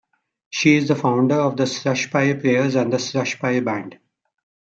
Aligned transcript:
She 0.49 0.77
is 0.77 0.87
the 0.87 0.95
founder 0.95 1.35
of 1.35 1.57
the 1.57 1.65
Slushpile 1.65 2.41
players 2.41 2.73
and 2.73 2.91
Slushpile 2.91 3.63
band. 3.63 3.99